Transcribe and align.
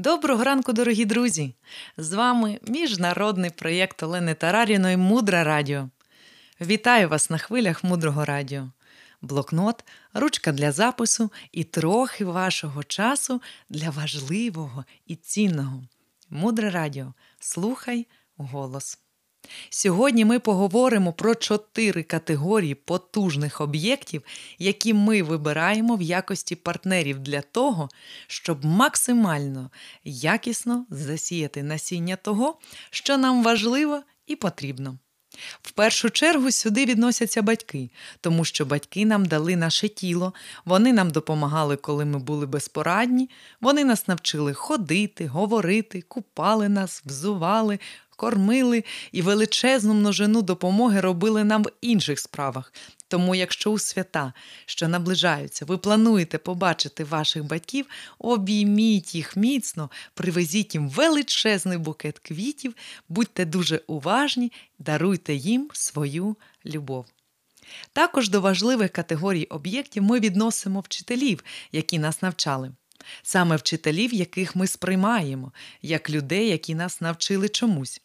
Доброго 0.00 0.44
ранку, 0.44 0.72
дорогі 0.72 1.04
друзі! 1.04 1.54
З 1.96 2.12
вами 2.12 2.60
міжнародний 2.68 3.50
проєкт 3.50 4.02
Олени 4.02 4.34
Тараріної 4.34 4.96
Мудра 4.96 5.44
Радіо. 5.44 5.88
Вітаю 6.60 7.08
вас 7.08 7.30
на 7.30 7.38
хвилях 7.38 7.84
мудрого 7.84 8.24
радіо. 8.24 8.70
Блокнот, 9.22 9.84
ручка 10.14 10.52
для 10.52 10.72
запису 10.72 11.32
і 11.52 11.64
трохи 11.64 12.24
вашого 12.24 12.84
часу 12.84 13.42
для 13.68 13.90
важливого 13.90 14.84
і 15.06 15.16
цінного. 15.16 15.82
Мудре 16.30 16.70
радіо. 16.70 17.14
Слухай 17.38 18.06
голос. 18.36 18.98
Сьогодні 19.70 20.24
ми 20.24 20.38
поговоримо 20.38 21.12
про 21.12 21.34
чотири 21.34 22.02
категорії 22.02 22.74
потужних 22.74 23.60
об'єктів, 23.60 24.22
які 24.58 24.94
ми 24.94 25.22
вибираємо 25.22 25.96
в 25.96 26.02
якості 26.02 26.54
партнерів 26.56 27.18
для 27.18 27.40
того, 27.40 27.88
щоб 28.26 28.64
максимально 28.64 29.70
якісно 30.04 30.86
засіяти 30.90 31.62
насіння 31.62 32.16
того, 32.16 32.58
що 32.90 33.18
нам 33.18 33.42
важливо 33.42 34.02
і 34.26 34.36
потрібно. 34.36 34.98
В 35.62 35.70
першу 35.70 36.10
чергу 36.10 36.50
сюди 36.50 36.84
відносяться 36.84 37.42
батьки, 37.42 37.90
тому 38.20 38.44
що 38.44 38.66
батьки 38.66 39.06
нам 39.06 39.24
дали 39.24 39.56
наше 39.56 39.88
тіло, 39.88 40.34
вони 40.64 40.92
нам 40.92 41.10
допомагали, 41.10 41.76
коли 41.76 42.04
ми 42.04 42.18
були 42.18 42.46
безпорадні, 42.46 43.30
вони 43.60 43.84
нас 43.84 44.08
навчили 44.08 44.54
ходити, 44.54 45.26
говорити, 45.26 46.02
купали 46.02 46.68
нас, 46.68 47.02
взували, 47.06 47.78
кормили 48.20 48.84
і 49.12 49.22
величезну 49.22 49.94
множину 49.94 50.42
допомоги 50.42 51.00
робили 51.00 51.44
нам 51.44 51.62
в 51.62 51.72
інших 51.80 52.20
справах. 52.20 52.72
Тому, 53.08 53.34
якщо 53.34 53.70
у 53.70 53.78
свята, 53.78 54.32
що 54.66 54.88
наближаються, 54.88 55.64
ви 55.64 55.78
плануєте 55.78 56.38
побачити 56.38 57.04
ваших 57.04 57.44
батьків, 57.44 57.86
обійміть 58.18 59.14
їх 59.14 59.36
міцно, 59.36 59.90
привезіть 60.14 60.74
їм 60.74 60.88
величезний 60.88 61.78
букет 61.78 62.18
квітів, 62.18 62.74
будьте 63.08 63.44
дуже 63.44 63.80
уважні, 63.86 64.52
даруйте 64.78 65.34
їм 65.34 65.68
свою 65.72 66.36
любов. 66.66 67.06
Також 67.92 68.28
до 68.28 68.40
важливих 68.40 68.90
категорій 68.90 69.44
об'єктів 69.44 70.02
ми 70.02 70.20
відносимо 70.20 70.80
вчителів, 70.80 71.44
які 71.72 71.98
нас 71.98 72.22
навчали. 72.22 72.72
Саме 73.22 73.56
вчителів, 73.56 74.14
яких 74.14 74.56
ми 74.56 74.66
сприймаємо, 74.66 75.52
як 75.82 76.10
людей, 76.10 76.48
які 76.48 76.74
нас 76.74 77.00
навчили 77.00 77.48
чомусь. 77.48 78.02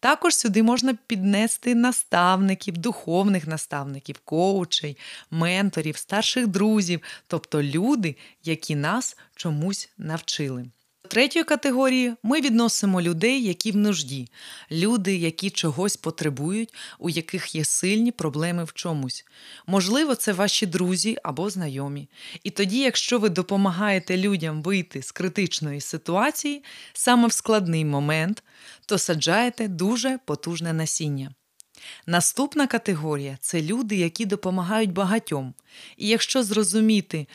Також 0.00 0.36
сюди 0.36 0.62
можна 0.62 0.94
піднести 1.06 1.74
наставників, 1.74 2.78
духовних 2.78 3.46
наставників, 3.46 4.18
коучей, 4.24 4.96
менторів, 5.30 5.96
старших 5.96 6.46
друзів, 6.46 7.00
тобто 7.26 7.62
люди, 7.62 8.16
які 8.44 8.76
нас 8.76 9.16
чомусь 9.36 9.90
навчили. 9.98 10.66
Третьої 11.02 11.44
категорії 11.44 12.14
ми 12.22 12.40
відносимо 12.40 13.02
людей, 13.02 13.44
які 13.44 13.70
в 13.70 13.76
нужді, 13.76 14.28
люди, 14.70 15.16
які 15.16 15.50
чогось 15.50 15.96
потребують, 15.96 16.74
у 16.98 17.10
яких 17.10 17.54
є 17.54 17.64
сильні 17.64 18.12
проблеми 18.12 18.64
в 18.64 18.72
чомусь. 18.72 19.24
Можливо, 19.66 20.14
це 20.14 20.32
ваші 20.32 20.66
друзі 20.66 21.16
або 21.22 21.50
знайомі. 21.50 22.08
І 22.42 22.50
тоді, 22.50 22.78
якщо 22.78 23.18
ви 23.18 23.28
допомагаєте 23.28 24.16
людям 24.16 24.62
вийти 24.62 25.02
з 25.02 25.12
критичної 25.12 25.80
ситуації 25.80 26.64
саме 26.92 27.28
в 27.28 27.32
складний 27.32 27.84
момент, 27.84 28.42
то 28.86 28.98
саджаєте 28.98 29.68
дуже 29.68 30.18
потужне 30.24 30.72
насіння. 30.72 31.30
Наступна 32.06 32.66
категорія 32.66 33.38
це 33.40 33.62
люди, 33.62 33.96
які 33.96 34.26
допомагають 34.26 34.92
багатьом. 34.92 35.54
І 35.96 36.08
якщо 36.08 36.42
зрозуміти, 36.42 37.26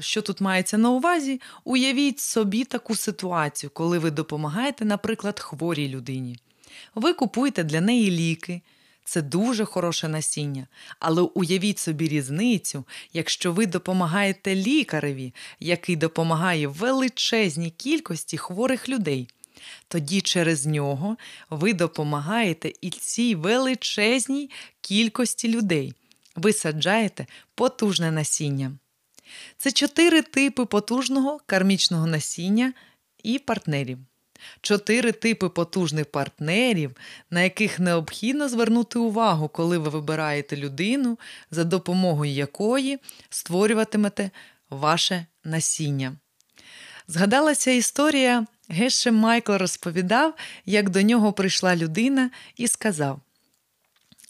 що 0.00 0.22
тут 0.22 0.40
мається 0.40 0.78
на 0.78 0.90
увазі, 0.90 1.40
уявіть 1.64 2.20
собі 2.20 2.64
таку 2.64 2.94
ситуацію, 2.94 3.70
коли 3.74 3.98
ви 3.98 4.10
допомагаєте, 4.10 4.84
наприклад, 4.84 5.40
хворій 5.40 5.88
людині. 5.88 6.38
Ви 6.94 7.12
купуєте 7.12 7.64
для 7.64 7.80
неї 7.80 8.10
ліки. 8.10 8.62
Це 9.04 9.22
дуже 9.22 9.64
хороше 9.64 10.08
насіння, 10.08 10.66
але 10.98 11.22
уявіть 11.22 11.78
собі 11.78 12.08
різницю, 12.08 12.84
якщо 13.12 13.52
ви 13.52 13.66
допомагаєте 13.66 14.54
лікареві, 14.54 15.34
який 15.60 15.96
допомагає 15.96 16.68
величезній 16.68 17.70
кількості 17.70 18.36
хворих 18.36 18.88
людей. 18.88 19.28
Тоді 19.88 20.20
через 20.20 20.66
нього 20.66 21.16
ви 21.50 21.74
допомагаєте 21.74 22.72
і 22.80 22.90
цій 22.90 23.34
величезній 23.34 24.50
кількості 24.80 25.48
людей. 25.48 25.94
Ви 26.36 26.52
саджаєте 26.52 27.26
потужне 27.54 28.10
насіння. 28.10 28.72
Це 29.56 29.72
чотири 29.72 30.22
типи 30.22 30.64
потужного 30.64 31.40
кармічного 31.46 32.06
насіння 32.06 32.72
і 33.22 33.38
партнерів. 33.38 33.98
Чотири 34.60 35.12
типи 35.12 35.48
потужних 35.48 36.06
партнерів, 36.06 36.96
на 37.30 37.42
яких 37.42 37.78
необхідно 37.78 38.48
звернути 38.48 38.98
увагу, 38.98 39.48
коли 39.48 39.78
ви 39.78 39.88
вибираєте 39.88 40.56
людину, 40.56 41.18
за 41.50 41.64
допомогою 41.64 42.32
якої 42.32 42.98
створюватимете 43.30 44.30
ваше 44.70 45.26
насіння. 45.44 46.16
Згадалася 47.08 47.70
історія 47.70 48.46
Геше 48.68 49.10
Майкл 49.10 49.52
розповідав, 49.52 50.34
як 50.66 50.90
до 50.90 51.02
нього 51.02 51.32
прийшла 51.32 51.76
людина 51.76 52.30
і 52.56 52.68
сказав: 52.68 53.20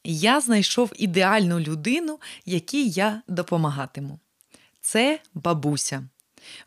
Я 0.04 0.40
знайшов 0.40 0.92
ідеальну 0.96 1.60
людину, 1.60 2.18
якій 2.46 2.88
я 2.88 3.22
допомагатиму. 3.28 4.18
Це 4.80 5.20
бабуся. 5.34 6.08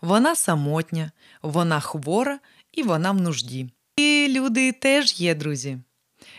Вона 0.02 0.36
самотня, 0.36 1.12
вона 1.42 1.80
хвора 1.80 2.40
і 2.72 2.84
вона 2.84 3.12
в 3.12 3.22
нужді. 3.22 3.70
І 3.96 4.28
люди 4.30 4.72
теж 4.72 5.22
є, 5.22 5.36
друзі. 5.36 5.78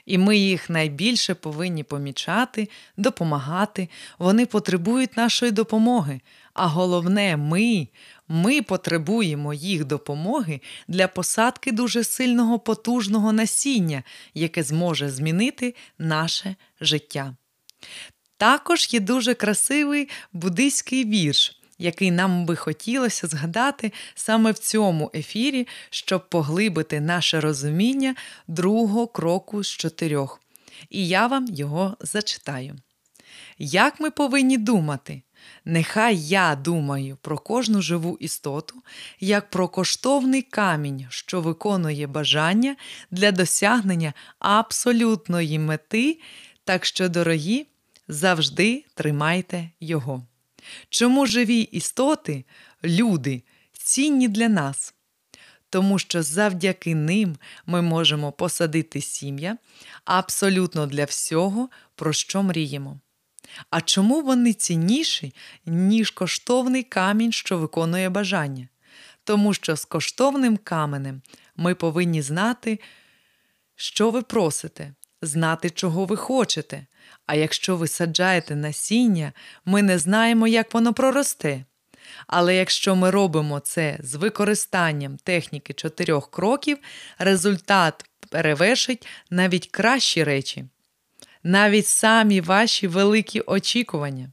І 0.06 0.18
ми 0.18 0.36
їх 0.36 0.70
найбільше 0.70 1.34
повинні 1.34 1.82
помічати, 1.82 2.68
допомагати. 2.96 3.88
Вони 4.18 4.46
потребують 4.46 5.16
нашої 5.16 5.52
допомоги. 5.52 6.20
А 6.54 6.66
головне, 6.66 7.36
ми 7.36 7.88
ми 8.28 8.62
потребуємо 8.62 9.54
їх 9.54 9.84
допомоги 9.84 10.60
для 10.88 11.08
посадки 11.08 11.72
дуже 11.72 12.04
сильного 12.04 12.58
потужного 12.58 13.32
насіння, 13.32 14.02
яке 14.34 14.62
зможе 14.62 15.10
змінити 15.10 15.74
наше 15.98 16.56
життя. 16.80 17.36
Також 18.36 18.94
є 18.94 19.00
дуже 19.00 19.34
красивий 19.34 20.08
буддийський 20.32 21.04
вірш, 21.04 21.61
який 21.82 22.10
нам 22.10 22.46
би 22.46 22.56
хотілося 22.56 23.26
згадати 23.26 23.92
саме 24.14 24.50
в 24.50 24.58
цьому 24.58 25.10
ефірі, 25.14 25.68
щоб 25.90 26.28
поглибити 26.28 27.00
наше 27.00 27.40
розуміння 27.40 28.14
другого 28.48 29.06
кроку 29.06 29.64
з 29.64 29.68
чотирьох. 29.68 30.40
І 30.90 31.08
я 31.08 31.26
вам 31.26 31.46
його 31.46 31.96
зачитаю. 32.00 32.76
Як 33.58 34.00
ми 34.00 34.10
повинні 34.10 34.58
думати? 34.58 35.22
Нехай 35.64 36.16
я 36.18 36.56
думаю 36.56 37.18
про 37.22 37.38
кожну 37.38 37.82
живу 37.82 38.16
істоту, 38.20 38.82
як 39.20 39.50
про 39.50 39.68
коштовний 39.68 40.42
камінь, 40.42 41.06
що 41.08 41.40
виконує 41.40 42.06
бажання 42.06 42.76
для 43.10 43.32
досягнення 43.32 44.12
абсолютної 44.38 45.58
мети, 45.58 46.20
так 46.64 46.84
що, 46.84 47.08
дорогі, 47.08 47.66
завжди 48.08 48.84
тримайте 48.94 49.70
його. 49.80 50.26
Чому 50.88 51.26
живі 51.26 51.60
істоти, 51.60 52.44
люди, 52.84 53.42
цінні 53.72 54.28
для 54.28 54.48
нас? 54.48 54.94
Тому 55.70 55.98
що 55.98 56.22
завдяки 56.22 56.94
ним 56.94 57.36
ми 57.66 57.82
можемо 57.82 58.32
посадити 58.32 59.00
сім'я 59.00 59.58
абсолютно 60.04 60.86
для 60.86 61.04
всього, 61.04 61.68
про 61.94 62.12
що 62.12 62.42
мріємо. 62.42 63.00
А 63.70 63.80
чому 63.80 64.22
вони 64.22 64.52
цінніші, 64.52 65.34
ніж 65.66 66.10
коштовний 66.10 66.82
камінь, 66.82 67.32
що 67.32 67.58
виконує 67.58 68.08
бажання? 68.08 68.68
Тому 69.24 69.54
що 69.54 69.76
з 69.76 69.84
коштовним 69.84 70.56
каменем 70.56 71.22
ми 71.56 71.74
повинні 71.74 72.22
знати, 72.22 72.80
що 73.76 74.10
ви 74.10 74.22
просите, 74.22 74.94
знати, 75.22 75.70
чого 75.70 76.04
ви 76.04 76.16
хочете. 76.16 76.86
А 77.26 77.34
якщо 77.34 77.76
ви 77.76 77.88
саджаєте 77.88 78.56
насіння, 78.56 79.32
ми 79.64 79.82
не 79.82 79.98
знаємо, 79.98 80.46
як 80.46 80.74
воно 80.74 80.94
проросте. 80.94 81.64
Але 82.26 82.56
якщо 82.56 82.96
ми 82.96 83.10
робимо 83.10 83.60
це 83.60 83.98
з 84.02 84.14
використанням 84.14 85.16
техніки 85.16 85.72
чотирьох 85.72 86.30
кроків, 86.30 86.78
результат 87.18 88.04
перевершить 88.30 89.06
навіть 89.30 89.66
кращі 89.70 90.24
речі 90.24 90.64
навіть 91.42 91.86
самі 91.86 92.40
ваші 92.40 92.86
великі 92.86 93.40
очікування. 93.40 94.32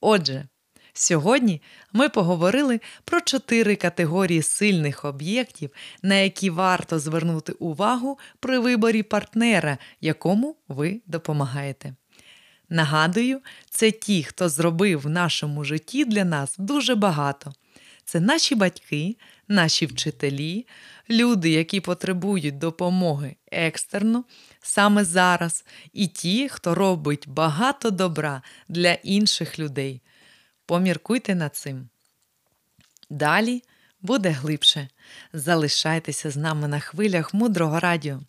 Отже, 0.00 0.48
сьогодні 0.92 1.62
ми 1.92 2.08
поговорили 2.08 2.80
про 3.04 3.20
чотири 3.20 3.76
категорії 3.76 4.42
сильних 4.42 5.04
об'єктів, 5.04 5.70
на 6.02 6.14
які 6.14 6.50
варто 6.50 6.98
звернути 6.98 7.52
увагу 7.52 8.18
при 8.40 8.58
виборі 8.58 9.02
партнера, 9.02 9.78
якому 10.00 10.56
ви 10.68 11.00
допомагаєте. 11.06 11.94
Нагадую, 12.68 13.40
це 13.70 13.90
ті, 13.90 14.22
хто 14.22 14.48
зробив 14.48 15.00
в 15.00 15.08
нашому 15.08 15.64
житті 15.64 16.04
для 16.04 16.24
нас 16.24 16.54
дуже 16.58 16.94
багато. 16.94 17.52
це 18.04 18.20
наші 18.20 18.54
батьки, 18.54 19.16
наші 19.48 19.86
вчителі, 19.86 20.66
люди, 21.10 21.50
які 21.50 21.80
потребують 21.80 22.58
допомоги 22.58 23.36
екстерно 23.52 24.24
саме 24.62 25.04
зараз, 25.04 25.64
і 25.92 26.06
ті, 26.06 26.48
хто 26.48 26.74
робить 26.74 27.28
багато 27.28 27.90
добра 27.90 28.42
для 28.68 28.92
інших 28.92 29.58
людей. 29.58 30.00
Поміркуйте 30.66 31.34
над 31.34 31.56
цим. 31.56 31.88
Далі 33.10 33.62
буде 34.00 34.30
глибше. 34.30 34.88
Залишайтеся 35.32 36.30
з 36.30 36.36
нами 36.36 36.68
на 36.68 36.80
хвилях 36.80 37.34
мудрого 37.34 37.80
радіо. 37.80 38.20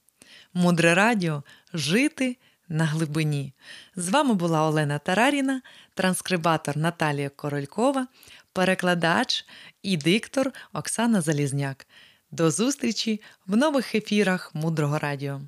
Мудре 0.54 0.94
радіо 0.94 1.44
жити 1.74 2.38
на 2.70 2.86
глибині. 2.86 3.54
З 3.96 4.10
вами 4.10 4.34
була 4.34 4.68
Олена 4.68 5.00
Тараріна, 5.00 5.62
транскрибатор 5.94 6.78
Наталія 6.78 7.30
Королькова, 7.30 8.08
перекладач 8.54 9.46
і 9.82 9.98
диктор 9.98 10.52
Оксана 10.74 11.22
Залізняк. 11.22 11.88
До 12.32 12.52
зустрічі 12.52 13.22
в 13.48 13.56
нових 13.56 13.96
ефірах 13.96 14.56
Мудрого 14.56 15.00
Радіо. 15.00 15.42